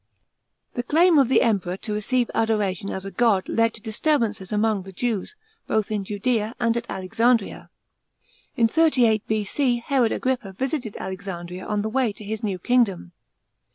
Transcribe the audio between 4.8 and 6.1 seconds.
the Jews, 'both in